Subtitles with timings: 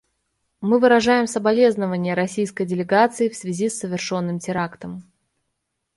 [0.61, 5.03] Мы выражаем соболезнования российской делегации в связи с совершенным терактом.